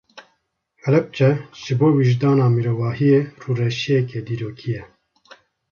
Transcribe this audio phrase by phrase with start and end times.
[0.83, 1.27] Helepçe
[1.61, 4.81] ji bo wijdana mirovahiyê rûreşiyeke dîrokî ye.